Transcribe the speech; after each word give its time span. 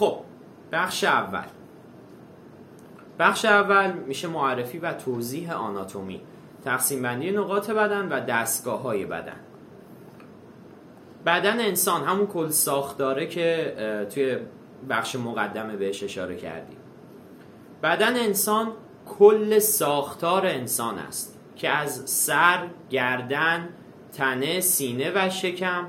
خب 0.00 0.18
بخش 0.72 1.04
اول. 1.04 1.44
بخش 3.18 3.44
اول 3.44 3.92
میشه 3.92 4.28
معرفی 4.28 4.78
و 4.78 4.92
توضیح 4.92 5.52
آناتومی. 5.52 6.20
تقسیم 6.64 7.02
بندی 7.02 7.30
نقاط 7.30 7.70
بدن 7.70 8.08
و 8.08 8.20
دستگاه 8.20 8.82
های 8.82 9.06
بدن. 9.06 9.40
بدن 11.26 11.60
انسان 11.60 12.04
همون 12.04 12.26
کل 12.26 12.48
ساختاره 12.48 13.26
که 13.26 13.74
توی 14.14 14.36
بخش 14.90 15.16
مقدمه 15.16 15.76
بهش 15.76 16.02
اشاره 16.02 16.36
کردیم. 16.36 16.78
بدن 17.82 18.16
انسان 18.16 18.72
کل 19.18 19.58
ساختار 19.58 20.46
انسان 20.46 20.98
است 20.98 21.38
که 21.56 21.68
از 21.68 22.10
سر، 22.10 22.66
گردن، 22.90 23.68
تنه، 24.12 24.60
سینه 24.60 25.12
و 25.14 25.30
شکم 25.30 25.86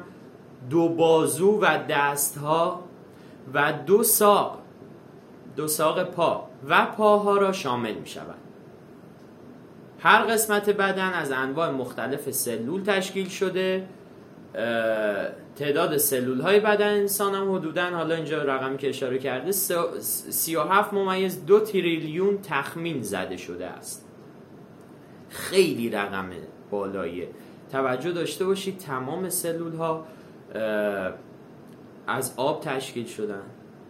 دو 0.70 0.90
بازو 0.90 1.60
و 1.62 1.78
دستها 1.90 2.91
و 3.54 3.74
دو 3.86 4.04
ساق 4.04 4.62
دو 5.56 5.68
ساق 5.68 6.04
پا 6.04 6.48
و 6.70 6.86
پاها 6.86 7.38
را 7.38 7.52
شامل 7.52 7.94
می 7.94 8.08
شود 8.08 8.36
هر 10.00 10.24
قسمت 10.24 10.70
بدن 10.70 11.14
از 11.14 11.32
انواع 11.32 11.70
مختلف 11.70 12.32
سلول 12.32 12.84
تشکیل 12.84 13.30
شده. 13.30 13.88
تعداد 15.56 15.98
سلول 15.98 16.42
های 16.42 16.60
بدن 16.60 16.94
انسان 16.94 17.36
هم 17.36 17.56
حدودا 17.56 17.86
حالا 17.86 18.16
اینجا 18.16 18.44
رقمی 18.44 18.78
که 18.78 18.90
اشاره 18.90 19.18
کرده 19.18 19.52
37 19.52 20.94
ممیز 20.94 21.46
دو 21.46 21.60
تریلیون 21.60 22.38
تخمین 22.42 23.02
زده 23.02 23.38
شده 23.38 23.66
است. 23.66 24.08
خیلی 25.30 25.90
رقم 25.90 26.30
بالاییه. 26.72 27.28
توجه 27.72 28.12
داشته 28.12 28.46
باشید 28.46 28.78
تمام 28.78 29.30
سلول 29.30 29.76
ها 29.76 30.06
از 32.12 32.34
آب 32.38 32.62
تشکیل 32.62 33.06
شدن 33.06 33.44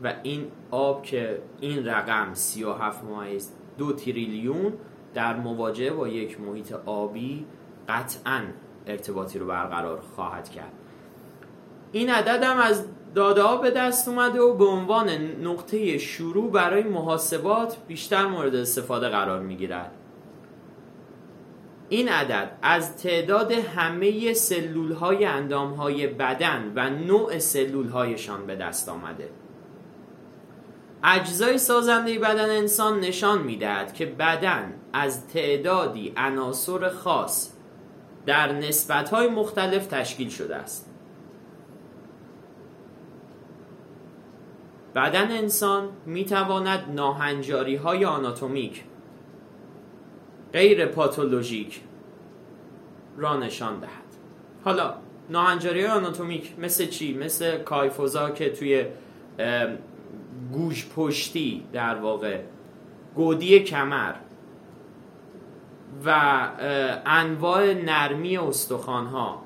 و 0.04 0.14
این 0.24 0.48
آب 0.72 1.04
که 1.04 1.42
این 1.60 1.86
رقم 1.86 2.34
37 2.34 3.04
ممیز 3.04 3.52
دو 3.78 3.94
تریلیون 3.94 4.74
در 5.14 5.36
مواجهه 5.36 5.92
با 5.92 6.08
یک 6.08 6.42
محیط 6.42 6.74
آبی 6.86 7.46
قطعا 7.90 8.42
ارتباطی 8.88 9.40
رو 9.40 9.48
برقرار 9.48 10.00
خواهد 10.16 10.50
کرد. 10.50 10.72
این 11.92 12.10
عدد 12.10 12.44
هم 12.44 12.58
از 12.58 12.86
داده 13.16 13.42
ها 13.42 13.58
به 13.58 13.72
دست 13.72 14.08
اومده 14.08 14.42
و 14.42 14.54
به 14.54 14.66
عنوان 14.66 15.10
نقطه 15.44 15.98
شروع 15.98 16.52
برای 16.52 16.84
محاسبات 16.84 17.78
بیشتر 17.88 18.26
مورد 18.26 18.56
استفاده 18.56 19.10
قرار 19.10 19.40
می 19.40 19.56
گیرد 19.56 19.92
این 21.92 22.10
عدد 22.10 22.58
از 22.62 22.98
تعداد 22.98 23.52
همه 23.52 24.34
سلول 24.34 24.92
های 24.92 25.26
اندام 25.26 25.74
های 25.74 26.08
بدن 26.08 26.74
و 26.76 26.90
نوع 26.90 27.40
سلول 27.40 27.88
هایشان 27.88 28.48
به 28.48 28.56
دست 28.56 28.90
آمده. 28.90 29.30
اجزای 31.04 31.58
سازنده 31.58 32.20
بدن 32.20 32.50
انسان 32.50 33.00
نشان 33.00 33.42
می‌دهد 33.42 33.94
که 33.94 34.06
بدن 34.06 34.74
از 34.94 35.28
تعدادی 35.28 36.14
عناصر 36.18 36.90
خاص 36.90 37.52
در 38.26 38.52
نسبت 38.52 39.10
های 39.10 39.28
مختلف 39.28 39.88
تشکیل 39.88 40.30
شده 40.30 40.56
است. 40.56 40.90
بدن 44.96 45.32
انسان 45.32 45.90
می 46.06 46.26
تواند 46.26 46.84
ناهنجاری 46.96 47.76
های 47.76 48.06
آناتومیک 48.06 48.84
غیر 50.54 50.86
پاتولوژیک 50.86 51.82
را 53.18 53.38
نشان 53.38 53.80
دهد 53.80 53.92
حالا 54.66 54.94
ناهنجاری 55.30 55.86
آناتومیک 55.86 56.54
مثل 56.60 56.86
چی؟ 56.86 57.14
مثل 57.14 57.58
کایفوزا 57.58 58.30
که 58.30 58.50
توی 58.50 58.86
گوش 60.52 60.88
پشتی 60.96 61.64
در 61.74 61.96
واقع 61.96 62.40
گودی 63.16 63.60
کمر 63.60 64.14
و 66.06 66.50
انواع 67.06 67.74
نرمی 67.74 68.38
استخوان 68.38 69.06
ها 69.06 69.42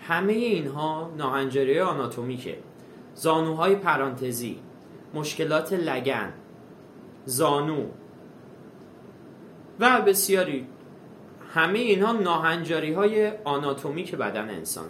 همه 0.00 0.32
اینها 0.32 1.10
ناهنجاری 1.16 1.80
آناتومیکه 1.80 2.58
زانوهای 3.14 3.74
پرانتزی 3.76 4.58
مشکلات 5.14 5.72
لگن 5.72 6.32
زانو 7.24 7.86
و 9.82 10.00
بسیاری. 10.00 10.66
همه 11.54 11.78
اینها 11.78 12.12
ناهنجاری 12.12 12.92
های 12.92 13.32
آناتومیک 13.44 14.14
بدن 14.14 14.50
انسان. 14.50 14.84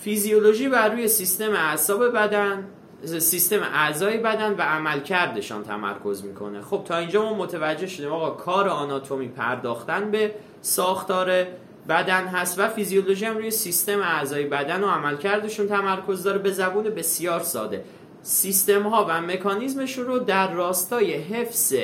فیزیولوژی 0.00 0.68
بر 0.68 0.88
روی 0.88 1.08
سیستم 1.08 1.52
اعصاب 1.52 2.12
بدن 2.12 2.68
سیستم 3.04 3.60
اعضای 3.74 4.18
بدن 4.18 4.54
و 4.54 4.60
عملکردشان 4.62 5.62
تمرکز 5.62 6.24
می‌کنه. 6.24 6.60
خب 6.60 6.82
تا 6.84 6.96
اینجا 6.96 7.22
ما 7.22 7.34
متوجه 7.34 7.86
شدیم 7.86 8.12
آقا 8.12 8.30
کار 8.30 8.68
آناتومی 8.68 9.28
پرداختن 9.28 10.10
به 10.10 10.34
ساختار 10.62 11.46
بدن 11.88 12.26
هست 12.26 12.58
و 12.58 12.68
فیزیولوژی 12.68 13.24
هم 13.24 13.36
روی 13.36 13.50
سیستم 13.50 14.00
اعضای 14.00 14.44
بدن 14.44 14.84
و 14.84 14.86
عملکردشون 14.86 15.68
تمرکز 15.68 16.22
داره. 16.22 16.38
به 16.38 16.52
زبون 16.52 16.84
بسیار 16.84 17.40
ساده. 17.40 17.84
سیستم 18.22 18.82
ها 18.82 19.06
و 19.08 19.20
مکانیزمشون 19.20 20.06
رو 20.06 20.18
در 20.18 20.52
راستای 20.52 21.12
حفظ 21.12 21.74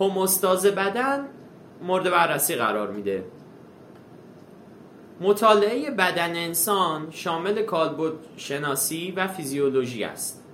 هموستاز 0.00 0.66
بدن 0.66 1.24
مورد 1.82 2.10
بررسی 2.10 2.54
قرار 2.54 2.90
میده. 2.90 3.24
مطالعه 5.20 5.90
بدن 5.90 6.36
انسان 6.36 7.08
شامل 7.10 7.62
کالبد 7.62 8.12
شناسی 8.36 9.12
و 9.16 9.26
فیزیولوژی 9.26 10.04
است. 10.04 10.44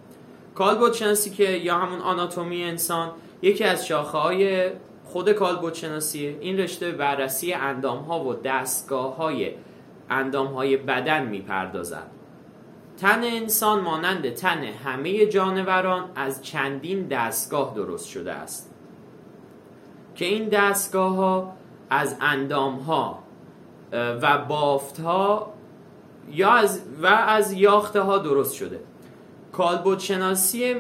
کالبد 0.55 0.93
شناسی 0.93 1.31
که 1.31 1.45
یا 1.45 1.75
همون 1.75 2.01
آناتومی 2.01 2.65
انسان 2.65 3.11
یکی 3.43 3.65
از 3.65 3.87
شاخه 3.87 4.19
های 4.19 4.71
خود 5.05 5.33
کالبد 5.33 5.75
شناسیه 5.75 6.37
این 6.41 6.59
رشته 6.59 6.91
بررسی 6.91 7.53
اندام 7.53 7.99
ها 7.99 8.25
و 8.25 8.35
دستگاه 8.35 9.17
های 9.17 9.53
اندام 10.11 10.47
های 10.47 10.77
بدن 10.77 11.27
می‌پردازد. 11.27 12.11
تن 13.01 13.25
انسان 13.25 13.81
مانند 13.81 14.31
تن 14.31 14.65
همه 14.65 15.27
جانوران 15.27 16.11
از 16.15 16.43
چندین 16.43 17.09
دستگاه 17.09 17.73
درست 17.75 18.09
شده 18.09 18.33
است. 18.33 18.76
که 20.17 20.25
این 20.25 20.49
دستگاه 20.49 21.15
ها 21.15 21.53
از 21.91 22.17
اندام 22.21 22.75
ها 22.75 23.19
و 23.93 24.39
بافت 24.39 25.01
ها 25.01 25.53
یا 26.31 26.51
از 26.51 26.81
و 27.03 27.07
از 27.07 27.53
یاخته 27.53 28.01
ها 28.01 28.19
درست 28.19 28.55
شده. 28.55 28.81
کالبد 29.53 29.99
شناسی 29.99 30.75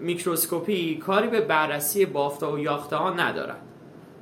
میکروسکوپی 0.00 0.96
کاری 0.96 1.28
به 1.28 1.40
بررسی 1.40 2.06
بافت 2.06 2.42
و 2.42 2.58
یاخته 2.58 2.96
ها 2.96 3.10
ندارد 3.10 3.60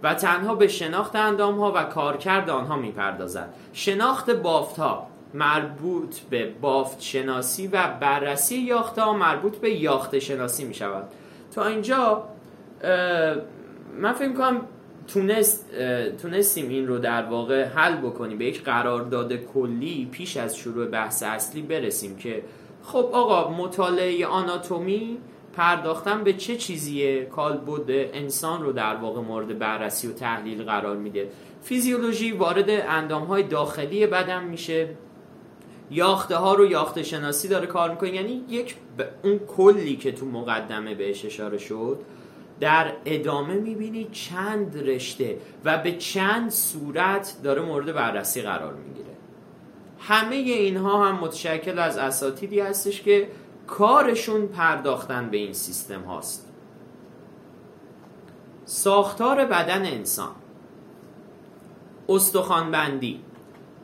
و 0.03 0.15
تنها 0.15 0.55
به 0.55 0.69
شناخت 0.69 1.17
اندام 1.17 1.61
ها 1.61 1.73
و 1.73 1.85
کارکرد 1.85 2.51
آنها 2.51 2.77
می‌پردازد. 2.77 3.55
شناخت 3.73 4.31
بافت 4.31 4.79
ها 4.79 5.07
مربوط 5.35 6.19
به 6.19 6.55
بافت 6.61 7.01
شناسی 7.01 7.67
و 7.67 7.89
بررسی 8.01 8.57
یاخته 8.57 9.03
ها 9.03 9.13
مربوط 9.13 9.57
به 9.57 9.71
یاخته 9.71 10.21
شناسی 10.21 10.65
می 10.65 10.75
شود 10.75 11.05
تا 11.55 11.65
اینجا 11.65 12.23
من 13.99 14.13
فکر 14.13 14.33
کنم 14.33 14.61
تونست 15.07 15.71
تونستیم 16.23 16.69
این 16.69 16.87
رو 16.87 16.99
در 16.99 17.23
واقع 17.23 17.65
حل 17.65 17.97
بکنیم. 17.97 18.39
به 18.39 18.45
یک 18.45 18.65
قرارداد 18.65 19.33
کلی 19.33 20.09
پیش 20.13 20.37
از 20.37 20.57
شروع 20.57 20.87
بحث 20.87 21.23
اصلی 21.23 21.63
برسیم 21.63 22.17
که 22.17 22.43
خب 22.83 23.11
آقا 23.13 23.51
مطالعه 23.51 24.27
آناتومی 24.27 25.19
پرداختن 25.53 26.25
به 26.25 26.33
چه 26.33 26.57
چیزیه؟ 26.57 27.25
کالبد 27.25 27.91
انسان 27.91 28.63
رو 28.63 28.73
در 28.73 28.97
واقع 28.97 29.21
مورد 29.21 29.59
بررسی 29.59 30.09
و 30.09 30.13
تحلیل 30.13 30.63
قرار 30.63 30.97
میده. 30.97 31.29
فیزیولوژی 31.63 32.33
وارد 32.33 32.71
اندام 32.71 33.25
های 33.25 33.43
داخلی 33.43 34.07
بدن 34.07 34.45
میشه. 34.45 34.89
یاخته 35.91 36.37
ها 36.37 36.55
رو 36.55 36.67
یاخته 36.67 37.03
شناسی 37.03 37.49
داره 37.49 37.67
کار 37.67 37.91
می‌کنه. 37.91 38.15
یعنی 38.15 38.45
یک 38.49 38.75
اون 39.23 39.39
کلی 39.39 39.97
که 39.97 40.13
تو 40.13 40.27
مقدمه 40.27 40.95
بهش 40.95 41.25
اشاره 41.25 41.59
شد 41.59 41.99
در 42.65 42.93
ادامه 43.05 43.55
می‌بینی 43.55 44.09
چند 44.13 44.89
رشته 44.89 45.39
و 45.65 45.79
به 45.79 45.93
چند 45.93 46.51
صورت 46.51 47.35
داره 47.43 47.63
مورد 47.63 47.93
بررسی 47.93 48.43
قرار 48.43 48.75
می‌گیره. 48.75 49.17
همه 49.99 50.37
اینها 50.37 51.07
هم 51.09 51.15
متشکل 51.15 51.79
از 51.79 51.99
اساتیدی 51.99 52.61
هستش 52.61 53.03
که 53.03 53.29
کارشون 53.67 54.47
پرداختن 54.47 55.31
به 55.31 55.37
این 55.37 55.53
سیستم 55.53 56.01
هاست. 56.01 56.53
ساختار 58.65 59.45
بدن 59.45 59.87
انسان. 59.87 60.35
استخوانبندی. 62.09 63.21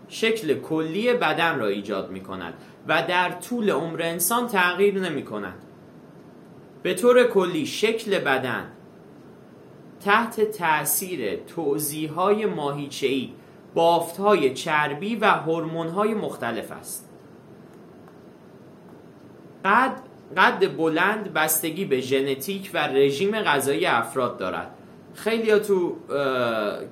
شکل 0.09 0.61
کلی 0.61 1.13
بدن 1.13 1.59
را 1.59 1.67
ایجاد 1.67 2.11
می 2.11 2.21
کند 2.21 2.55
و 2.89 3.03
در 3.09 3.31
طول 3.31 3.71
عمر 3.71 4.03
انسان 4.03 4.47
تغییر 4.47 5.01
نمی 5.01 5.25
کند 5.25 5.63
به 6.83 6.95
طور 6.95 7.25
کلی 7.25 7.67
شکل 7.67 8.19
بدن 8.19 8.73
تحت 10.01 10.41
تاثیر 10.41 11.37
توضیح 11.37 12.13
های 12.13 12.47
ماهیچه‌ای 12.47 13.31
بافت 13.75 14.17
های 14.17 14.55
چربی 14.55 15.17
و 15.17 15.25
هورمون 15.25 15.89
های 15.89 16.15
مختلف 16.15 16.73
است. 16.73 17.11
قد 19.65 19.93
قد 20.37 20.77
بلند 20.77 21.33
بستگی 21.33 21.85
به 21.85 22.01
ژنتیک 22.01 22.71
و 22.75 22.79
رژیم 22.79 23.41
غذایی 23.41 23.87
افراد 23.87 24.39
دارد. 24.39 24.75
خیلی 25.15 25.51
ها 25.51 25.59
تو 25.59 25.97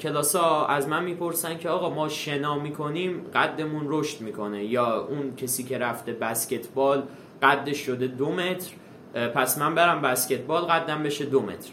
کلاس 0.00 0.36
ها 0.36 0.66
از 0.66 0.88
من 0.88 1.04
می‌پرسن 1.04 1.58
که 1.58 1.68
آقا 1.68 1.90
ما 1.90 2.08
شنا 2.08 2.58
می‌کنیم 2.58 3.24
قدمون 3.34 3.84
رشد 3.86 4.20
می‌کنه 4.20 4.64
یا 4.64 5.06
اون 5.06 5.36
کسی 5.36 5.62
که 5.62 5.78
رفته 5.78 6.12
بسکتبال 6.12 7.02
قدش 7.42 7.78
شده 7.78 8.06
دو 8.06 8.32
متر؟ 8.32 8.70
پس 9.14 9.58
من 9.58 9.74
برم 9.74 10.02
بسکتبال 10.02 10.62
قدم 10.62 11.02
بشه 11.02 11.24
دو 11.24 11.42
متر. 11.42 11.70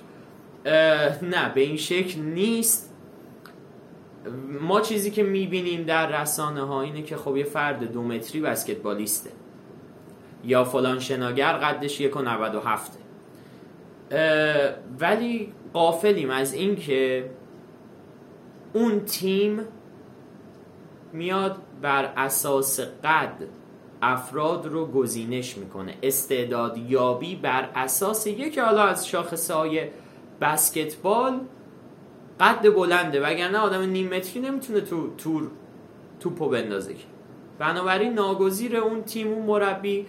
نه 1.21 1.53
به 1.53 1.61
این 1.61 1.77
شکل 1.77 2.21
نیست. 2.21 2.93
ما 4.61 4.81
چیزی 4.81 5.11
که 5.11 5.23
می‌بینیم 5.23 5.83
در 5.83 6.21
رسانه 6.21 6.61
ها 6.61 6.81
اینه 6.81 7.01
که 7.01 7.17
خب 7.17 7.37
یه 7.37 7.43
فرد 7.43 7.91
دو 7.91 8.03
متری 8.03 8.41
بسکتبالیسته. 8.41 9.29
یا 10.43 10.63
فلان 10.63 10.99
شناگر 10.99 11.53
قدش 11.53 12.01
یک 12.01 12.15
و 12.15 12.19
و 12.19 12.59
هفته 12.59 12.99
ولی 14.99 15.53
قافلیم 15.73 16.29
از 16.29 16.53
اینکه 16.53 17.29
اون 18.73 18.99
تیم 18.99 19.59
میاد 21.13 21.57
بر 21.81 22.13
اساس 22.17 22.79
قد 22.79 23.43
افراد 24.13 24.65
رو 24.65 24.85
گزینش 24.85 25.57
می‌کنه. 25.57 25.93
استعداد 26.03 26.77
یابی 26.77 27.35
بر 27.35 27.69
اساس 27.75 28.27
یکی 28.27 28.59
حالا 28.59 28.83
از 28.83 29.07
شاخصه 29.07 29.53
های 29.53 29.87
بسکتبال 30.41 31.39
قد 32.39 32.75
بلنده 32.75 33.21
وگرنه 33.21 33.57
آدم 33.57 33.81
نیم 33.81 34.07
متری 34.13 34.41
نمی‌تونه 34.41 34.81
تو 34.81 35.15
تور 35.15 35.51
توپو 36.19 36.49
بندازه 36.49 36.95
بنابراین 37.59 38.13
ناگزیر 38.13 38.77
اون 38.77 39.03
تیم 39.03 39.27
اون 39.27 39.45
مربی 39.45 40.07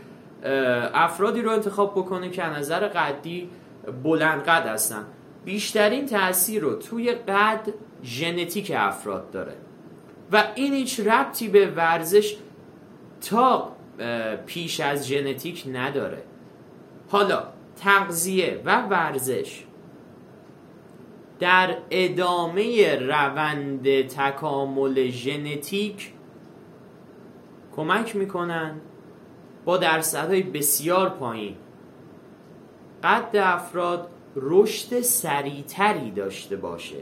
افرادی 0.94 1.42
رو 1.42 1.50
انتخاب 1.50 1.92
بکنه 1.92 2.30
که 2.30 2.46
نظر 2.46 2.88
قدی 2.88 3.50
بلند 4.02 4.42
قد 4.42 4.66
هستن. 4.66 5.04
بیشترین 5.44 6.06
تاثیر 6.06 6.62
رو 6.62 6.74
توی 6.74 7.12
قد 7.12 7.68
ژنتیک 8.04 8.72
افراد 8.76 9.30
داره. 9.30 9.54
و 10.32 10.44
این 10.54 10.72
هیچ 10.72 11.00
ربطی 11.00 11.48
به 11.48 11.66
ورزش 11.66 12.36
تا 13.30 13.75
پیش 14.46 14.80
از 14.80 15.08
ژنتیک 15.08 15.64
نداره. 15.72 16.22
حالا 17.08 17.44
تغذیه 17.76 18.62
و 18.64 18.86
ورزش 18.86 19.64
در 21.38 21.76
ادامه 21.90 22.96
روند 22.96 24.06
تکامل 24.08 25.08
ژنتیک 25.10 26.12
کمک 27.76 28.16
می‌کنن 28.16 28.80
با 29.64 29.76
درصدهای 29.76 30.42
بسیار 30.42 31.08
پایین. 31.08 31.56
قد 33.04 33.36
افراد 33.36 34.08
رشد 34.36 35.00
سریعتری 35.00 36.10
داشته 36.10 36.56
باشه. 36.56 36.96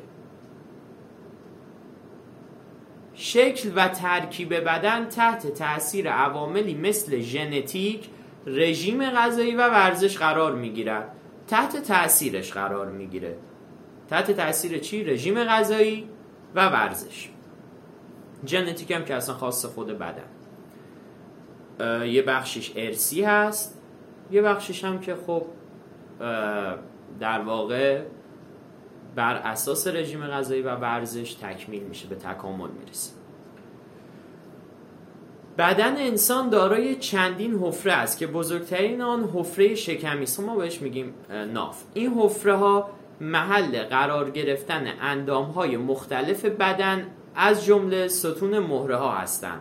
شکل 3.14 3.72
و 3.76 3.88
ترکیب 3.88 4.54
بدن 4.54 5.08
تحت 5.08 5.46
تاثیر 5.46 6.10
عواملی 6.10 6.74
مثل 6.74 7.20
ژنتیک 7.20 8.08
رژیم 8.46 9.10
غذایی 9.10 9.54
و 9.54 9.68
ورزش 9.68 10.18
قرار 10.18 10.54
می‌گیرد. 10.54 11.16
تحت 11.48 11.76
تاثیرش 11.76 12.52
قرار 12.52 12.90
می‌گیره. 12.90 13.36
تحت 14.10 14.30
تاثیر 14.30 14.78
چی؟ 14.78 15.04
رژیم 15.04 15.44
غذایی 15.44 16.08
و 16.54 16.68
ورزش. 16.68 17.28
ژنتیک 18.46 18.90
هم 18.90 19.04
که 19.04 19.14
اصلا 19.14 19.34
خاص 19.34 19.64
خود 19.64 19.98
بدن. 19.98 20.28
یه 22.06 22.22
بخشش 22.22 22.72
ارسی 22.76 23.22
هست. 23.22 23.80
یه 24.30 24.42
بخشش 24.42 24.84
هم 24.84 25.00
که 25.00 25.16
خب 25.26 25.46
در 27.20 27.40
واقع 27.40 28.02
بر 29.14 29.34
اساس 29.34 29.86
رژیم 29.86 30.26
غذایی 30.26 30.62
و 30.62 30.76
ورزش 30.76 31.34
تکمیل 31.34 31.82
میشه 31.82 32.08
به 32.08 32.14
تکامل 32.14 32.68
می‌رسه. 32.70 33.12
بدن 35.58 35.96
انسان 35.96 36.48
دارای 36.48 36.96
چندین 36.96 37.54
حفره 37.54 37.92
است 37.92 38.18
که 38.18 38.26
بزرگترین 38.26 39.02
آن 39.02 39.30
حفره 39.34 39.74
شکمی 39.74 40.22
است. 40.22 40.40
ما 40.40 40.56
بهش 40.56 40.82
میگیم 40.82 41.14
ناف. 41.52 41.82
این 41.94 42.14
حفره 42.14 42.54
ها 42.54 42.90
محل 43.20 43.82
قرار 43.82 44.30
گرفتن 44.30 44.86
اندام 45.00 45.44
های 45.44 45.76
مختلف 45.76 46.44
بدن 46.44 47.06
از 47.34 47.64
جمله 47.64 48.08
ستون 48.08 48.58
مهره 48.58 48.96
ها 48.96 49.12
هستند 49.12 49.60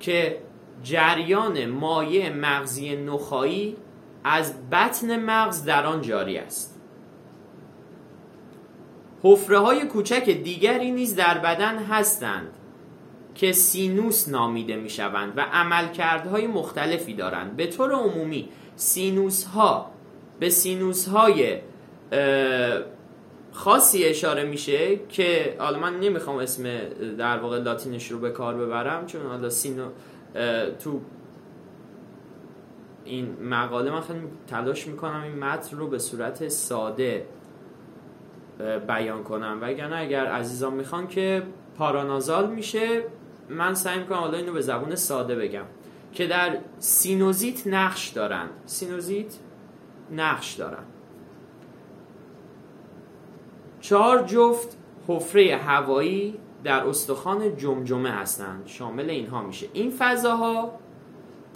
که 0.00 0.38
جریان 0.82 1.66
مایع 1.66 2.32
مغزی 2.32 2.96
نخایی 2.96 3.76
از 4.24 4.70
بطن 4.70 5.20
مغز 5.20 5.64
در 5.64 5.86
آن 5.86 6.02
جاری 6.02 6.38
است. 6.38 6.73
حفره 9.24 9.58
های 9.58 9.84
کوچک 9.84 10.30
دیگری 10.30 10.90
نیز 10.90 11.16
در 11.16 11.38
بدن 11.38 11.78
هستند 11.78 12.48
که 13.34 13.52
سینوس 13.52 14.28
نامیده 14.28 14.76
می 14.76 14.90
شوند 14.90 15.32
و 15.36 15.40
عملکردهای 15.40 16.46
مختلفی 16.46 17.14
دارند. 17.14 17.56
به 17.56 17.66
طور 17.66 17.92
عمومی 17.92 18.48
سینوس 18.76 19.44
ها 19.44 19.90
به 20.40 20.50
سینوس 20.50 21.08
های 21.08 21.58
خاصی 23.52 24.04
اشاره 24.04 24.44
میشه 24.44 24.96
که 25.08 25.56
حالا 25.58 25.78
من 25.78 26.00
نمی‌خوام 26.00 26.36
اسم 26.36 26.78
در 27.18 27.38
واقع 27.38 27.58
لاتینش 27.58 28.10
رو 28.10 28.18
به 28.18 28.30
کار 28.30 28.54
ببرم 28.54 29.06
چون 29.06 29.26
حالا 29.26 29.50
سینو 29.50 29.88
تو 30.84 31.00
این 33.04 33.36
مقاله 33.42 33.90
من 33.90 34.00
خیلی 34.00 34.20
تلاش 34.46 34.86
می‌کنم 34.86 35.22
این 35.22 35.38
متن 35.38 35.76
رو 35.76 35.88
به 35.88 35.98
صورت 35.98 36.48
ساده 36.48 37.26
بیان 38.86 39.22
کنم. 39.22 39.58
وگرنه 39.62 39.96
اگر 39.96 40.26
عزیزان 40.26 40.74
می‌خوان 40.74 41.08
که 41.08 41.42
پارانازال 41.78 42.50
میشه 42.50 43.02
من 43.48 43.74
سعی 43.74 43.98
می‌کنم 43.98 44.18
حالا 44.18 44.38
اینو 44.38 44.52
به 44.52 44.60
زبون 44.60 44.94
ساده 44.94 45.34
بگم. 45.34 45.64
که 46.12 46.26
در 46.26 46.58
سینوزیت 46.78 47.66
نقش 47.66 48.08
دارن. 48.08 48.46
سینوزیت 48.66 49.34
نقش 50.12 50.52
دارن. 50.52 50.84
چهار 53.80 54.22
جفت 54.22 54.76
حفره 55.08 55.56
هوایی 55.56 56.38
در 56.64 56.86
استخوان 56.86 57.56
جمجمه 57.56 58.10
هستند 58.10 58.62
شامل 58.66 59.10
اینها 59.10 59.42
میشه. 59.42 59.66
این 59.72 59.92
فضاها 59.98 60.78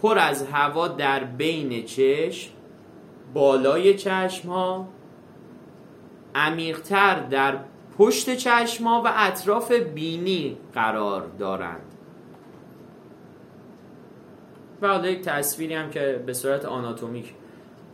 پر 0.02 0.18
از 0.18 0.46
هوا 0.46 0.88
در 0.88 1.24
بین 1.24 1.84
چشم 1.84 2.50
بالای 3.34 3.94
چشم 3.94 4.48
ها 4.48 4.88
عمیقتر 6.38 7.20
در 7.20 7.58
پشت 7.98 8.34
چشم 8.34 8.84
ها 8.84 9.02
و 9.04 9.12
اطراف 9.16 9.72
بینی 9.72 10.56
قرار 10.74 11.26
دارند. 11.38 11.82
و 14.82 14.88
حالا 14.88 15.08
یک 15.08 15.22
تصویری 15.22 15.74
هم 15.74 15.90
که 15.90 16.22
به 16.26 16.32
صورت 16.32 16.64
آناتومیک 16.64 17.34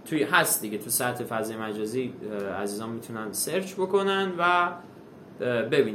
توی 0.05 0.23
هست 0.23 0.61
دیگه 0.61 0.79
تو 0.79 0.91
سطح 0.91 1.25
فضای 1.25 1.57
مجازی 1.57 2.15
عزیزان 2.63 2.91
می‌تونن 2.91 3.33
سرچ 3.33 3.75
بکنن 3.75 4.33
و 4.39 4.71
ببینن. 5.41 5.93